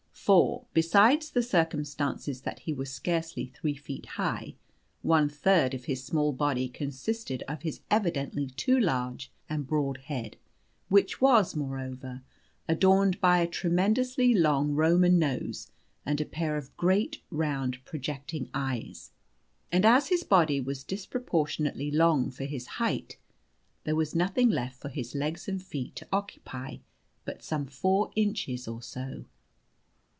For, 0.23 0.67
besides 0.75 1.31
the 1.31 1.41
circumstances 1.41 2.41
that 2.41 2.59
he 2.59 2.73
was 2.73 2.93
scarcely 2.93 3.47
three 3.47 3.73
feet 3.73 4.05
high, 4.05 4.53
one 5.01 5.27
third 5.29 5.73
of 5.73 5.85
his 5.85 6.03
small 6.03 6.31
body 6.31 6.69
consisted 6.69 7.41
of 7.49 7.63
his 7.63 7.81
evidently 7.89 8.45
too 8.51 8.79
large 8.79 9.31
and 9.49 9.65
broad 9.65 9.97
head, 9.97 10.37
which 10.89 11.21
was, 11.21 11.55
moreover, 11.55 12.21
adorned 12.67 13.19
by 13.19 13.39
a 13.39 13.47
tremendously 13.47 14.35
long 14.35 14.73
Roman 14.73 15.17
nose 15.17 15.71
and 16.05 16.21
a 16.21 16.25
pair 16.25 16.55
of 16.55 16.75
great 16.77 17.19
round 17.31 17.83
projecting 17.83 18.47
eyes. 18.53 19.11
And 19.71 19.85
as 19.85 20.09
his 20.09 20.23
body 20.23 20.61
was 20.61 20.83
disproportionately 20.83 21.89
long 21.89 22.29
for 22.29 22.43
his 22.45 22.67
height, 22.77 23.17
there 23.85 23.95
was 23.95 24.13
nothing 24.13 24.49
left 24.51 24.79
for 24.79 24.89
his 24.89 25.15
legs 25.15 25.47
and 25.47 25.59
feet 25.61 25.95
to 25.95 26.07
occupy 26.13 26.77
but 27.25 27.41
some 27.43 27.65
four 27.65 28.11
inches 28.15 28.67
or 28.67 28.83
so. 28.83 29.25